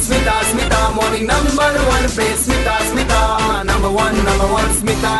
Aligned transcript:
Morning 0.00 1.26
number 1.30 1.76
one 1.78 2.06
पे 2.16 2.26
Smita 2.36 2.78
Smita 2.90 3.62
number 3.62 3.88
one 3.88 4.16
number 4.16 4.44
one 4.44 4.72
Smita 4.74 5.10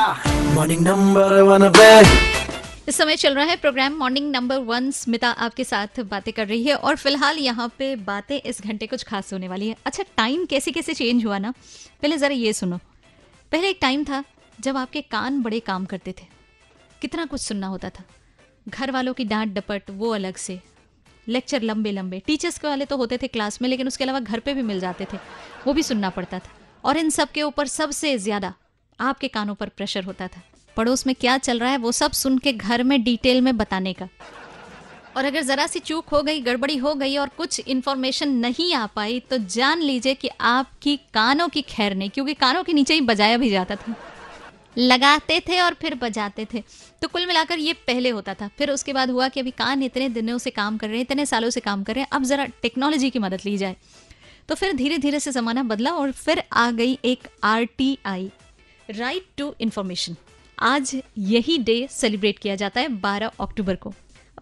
morning 0.54 0.80
number 0.80 1.40
one 1.42 1.69
पे 1.69 1.88
इस 2.88 2.96
समय 2.96 3.16
चल 3.16 3.35
रहा 3.35 3.45
है 3.45 3.56
programme 3.56 3.96
morning 3.96 4.30
number 4.30 4.58
one 4.58 4.90
Smita 4.90 5.30
आपके 5.46 5.64
साथ 5.64 6.01
बातें 6.11 6.32
कर 6.35 6.46
रही 6.46 6.64
है 6.64 6.74
और 6.74 6.96
फ़िलहाल 6.96 7.38
यहाँ 7.38 7.69
पे 7.79 7.94
बातें 7.97 8.40
इस 8.40 8.62
घंटे 8.62 8.87
कुछ 8.87 9.03
खास 9.03 9.33
होने 9.33 9.48
वाली 9.48 9.69
है। 9.69 9.76
अच्छा 9.87 10.03
टाइम 10.16 10.44
कैसे 10.47 10.71
कैसे 10.71 10.94
चेंज 10.94 11.24
हुआ 11.26 11.38
ना? 11.38 11.51
पहले 12.03 12.17
ज़रा 12.17 12.35
ये 12.35 12.53
सुनो। 12.53 12.78
पहले 13.53 13.69
एक 13.69 13.78
टाइम 13.81 14.04
था 14.04 14.24
जब 14.60 14.76
आपके 14.76 15.01
कान 15.01 15.42
बड़े 15.42 15.60
काम 15.60 15.85
करते 15.85 16.12
थे। 16.12 16.27
कितना 17.02 17.24
कुछ 17.27 17.41
सुनना 17.41 17.66
होता 17.66 17.91
था। 17.91 18.05
घर 18.69 18.91
वालों 18.91 19.15
की 19.15 19.24
डांट 19.24 19.55
डपट, 19.55 19.83
वो 19.91 20.15
अलग 20.15 20.37
से। 20.37 20.60
लेक्चर 21.30 21.62
लंबे 21.62 21.92
लंबे। 21.92 22.23
टीचर्स 22.27 22.59
के 22.59 22.69
वाले 22.69 22.84
तो 22.84 22.97
होते 22.97 23.19
थे 23.19 23.27
क्लास 23.28 23.61
में, 23.62 23.69
लेकिन 23.69 23.87
उसके 23.87 24.05
अलावा 24.05 24.20
घर 24.20 24.41
पे 24.41 24.55
भी 24.55 24.62
मिल 24.62 24.80
जाते 24.80 25.05
थे। 25.05 25.19
वो 25.66 25.73
भी 25.73 25.83
सुनना 25.83 26.11
पड़ता 26.11 26.39
था। 26.39 26.59
और 26.84 26.97
इन 26.97 27.11
सब 27.11 27.30
के 27.30 27.43
ऊपर 27.43 27.66
सबसे 27.69 28.16
ज़्यादा 28.19 28.53
आपके 28.98 29.29
कानों 29.29 29.55
पर 29.55 29.69
प्रेशर 29.69 30.05
होता 30.05 30.29
था। 30.29 30.43
पड़ोस 30.77 31.06
में 31.06 31.15
क्या 31.16 31.37
चल 31.39 31.59
रहा 31.59 31.70
है, 31.70 31.77
वो 31.79 31.93
सब 31.93 32.12
सुन 32.12 32.39
के 32.39 32.53
घर 32.53 32.83
में 32.83 33.03
डिटेल 33.03 33.41
में 33.41 33.56
बताने 33.56 33.93
का। 33.93 34.09
और 35.16 35.25
अगर 35.25 35.43
ज़रा 35.43 35.66
सी 35.66 35.79
चूक 35.80 36.09
हो 36.09 36.20
गई, 36.23 36.41
गड़बड़ी 36.41 36.77
हो 36.77 36.95
गई 36.95 37.16
और 37.16 37.29
कुछ 37.29 37.61
इन्फॉर्मेशन 37.61 38.31
नहीं 38.37 38.73
आ 38.75 38.87
पाई 38.87 39.19
तो 39.20 39.39
जान 39.48 39.81
लीजिए 39.81 40.15
कि 40.15 40.28
आपकी 40.41 40.97
कानों 41.15 41.48
की 41.48 41.62
खैर 41.62 41.95
नहीं, 41.95 42.11
क्योंकि 42.11 42.34
कानों 42.34 42.62
के 42.65 42.73
नीचे 42.73 42.95
ही 42.95 43.01
बजाया 43.03 43.37
भी 43.37 43.51
जाता 43.51 43.77
था। 43.77 43.95
लगाते 44.79 45.41
थे 45.41 45.60
और 45.60 45.74
फिर 45.74 45.95
बजाते 45.95 46.47
थे। 46.55 46.62
तो 47.02 47.09
कुल 47.09 47.27
मिलाकर 47.27 47.59
ये 47.59 47.73
पहले 47.73 48.11
होता 48.11 48.34
था। 48.34 48.48
फिर 48.48 48.70
उसके 48.70 48.92
बाद 48.92 49.11
हुआ 49.11 49.28
कि 49.28 49.41
अभी 49.41 49.51
कान 49.51 49.83
इतने 49.83 50.09
दिनों 50.09 50.38
से 50.38 50.51
काम 50.51 50.78
कर 50.78 50.87
रहे 50.87 50.97
हैं, 50.97 51.02
इतने 51.02 51.27
सालों 51.27 51.51
से 51.51 51.61
काम 51.61 51.83
कर 51.83 51.95
रहे 51.95 52.02
हैं, 52.02 52.09
अब 52.12 52.24
ज़रा 52.24 52.45
टेक्नोलॉजी 52.45 53.11
की 53.11 53.19
मदद 53.19 53.41
ली 53.45 53.56
जाए। 53.56 53.77
तो 54.48 54.55
फिर 54.55 54.73
धीरे 54.73 54.98
धीरे 54.98 55.20
से 55.20 55.30
ज़माना 55.30 55.62
बदला 55.62 55.91
और 55.91 56.12
फिर 56.12 56.42
आ 56.53 56.70
गई 56.70 56.98
एक 57.05 57.28
R 57.45 57.64
T 57.64 57.98
I 58.06 58.30
right 58.91 59.27
to 59.36 59.55
information 59.61 60.17
आज 60.58 61.02
यही 61.19 61.58
डे 61.58 61.89
सेलिब्रेट 61.91 62.39
किया 62.39 62.56
जाता 62.56 62.80
है 62.80 62.89
12 62.89 63.30
अक्टूबर 63.41 63.77
को। 63.77 63.91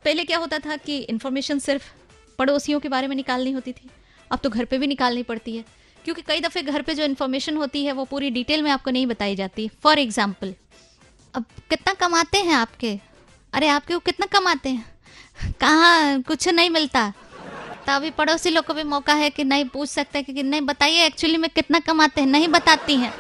पहले 0.05 0.25
क्या 0.25 0.39
होता 0.39 0.59
था 0.59 0.77
कि 0.77 0.99
इन्फॉर्मेशन 0.99 1.59
सिर्फ़ 1.59 1.93
पड़ोसियों 2.39 2.81
के 2.81 2.89
बारे 2.89 3.09
में 3.09 3.17
निकालनी 3.17 3.51
होती 3.51 3.73
थी। 3.73 3.91
अब 4.31 4.39
तो 4.39 4.51
घर 4.51 4.65
पे 4.65 4.79
भी 4.79 4.87
निकालनी 4.87 5.23
पड़ती 5.23 5.57
है। 5.57 5.65
क्योंकि 6.05 6.23
कई 6.23 6.41
दफ़े 6.41 6.63
घर 6.63 6.83
पे 6.83 6.95
जो 6.95 7.05
इन्फॉर्मेशन 7.05 7.57
होती 7.57 7.85
है, 7.85 7.93
वो 7.93 8.05
पूरी 8.05 8.31
डिटेल 8.31 8.63
में 8.63 8.71
आपको 8.71 8.91
नहीं 8.91 9.07
बताई 9.07 9.37
जाती। 9.37 9.69
फॉर 9.83 9.99
एग्ज़ाम्पल 9.99 10.55
अब 11.35 11.45
कितना 11.71 11.93
कमाते 11.93 12.39
हैं 12.39 12.55
आपके? 12.55 12.99
अरे, 13.53 13.69
आपके 13.69 13.95
वो 13.95 14.01
कितना 14.01 14.27
कमाते 14.27 14.69
हैं? 14.69 14.85
कहाँ, 15.61 16.21
कुछ 16.23 16.49
नहीं 16.49 16.71
मिलता। 16.71 17.13
तो 17.87 17.93
अभी 17.93 18.11
पड़ोसी 18.11 18.51
लोग 18.51 18.65
को 18.65 18.75
भी 18.75 18.83
मौका 18.83 19.15
है 19.15 19.31
कि 19.31 19.45
नहीं 19.45 19.65
पूछ 19.65 19.89
सकते 19.89 20.23
कि 20.23 20.43
नहीं 20.43 20.61
बताइए 20.61 21.07
एक्चुअली 21.07 21.37
में 21.37 21.51
कितना 21.51 21.79
कमाते 21.81 22.21
हैं, 22.21 22.29
नहीं 22.29 22.49
बताती 22.49 22.97
हैं। 22.97 23.13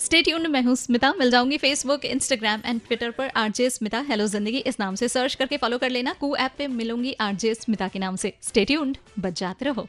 स्टे 0.00 0.22
ट्यून्ड 0.22 0.46
मैं 0.46 0.62
हूँ 0.62 0.74
स्मिता। 0.76 1.12
मिल 1.18 1.30
जाऊँगी 1.30 1.56
फेसबुक 1.58 2.04
इंस्टाग्राम 2.04 2.62
एंड 2.66 2.80
ट्विटर 2.80 3.10
पर 3.10 3.30
आरजे 3.36 3.68
स्मिता। 3.70 4.00
हेलो 4.00 4.26
ज़िंदगी 4.26 4.58
इस 4.58 4.80
नाम 4.80 4.94
से। 4.94 5.08
सर्च 5.08 5.34
करके 5.34 5.56
फॉलो 5.56 5.78
कर 5.78 5.90
लेना। 5.90 6.12
कू 6.12 6.34
ऐप 6.36 6.52
पे 6.58 6.66
मिलूँगी 6.66 7.12
आरजे 7.20 7.54
स्मिता 7.54 7.88
के 7.88 7.98
नाम 7.98 8.16
से। 8.16 8.32
स्टे 8.42 8.64
ट्यून्ड 8.64 8.96
बच 9.18 9.40
जाते 9.40 9.64
रहो। 9.64 9.86